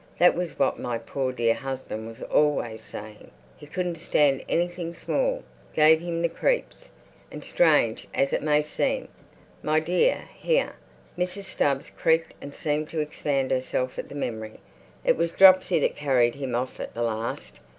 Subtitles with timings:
[0.17, 3.29] That was what my poor dear husband was always saying.
[3.55, 5.43] He couldn't stand anything small.
[5.75, 6.89] Gave him the creeps.
[7.31, 9.09] And, strange as it may seem,
[9.61, 10.73] my dear"—here
[11.15, 11.43] Mrs.
[11.43, 16.55] Stubbs creaked and seemed to expand herself at the memory—"it was dropsy that carried him
[16.55, 17.59] off at the larst.